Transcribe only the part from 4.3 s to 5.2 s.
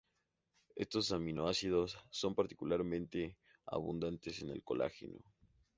en el colágeno.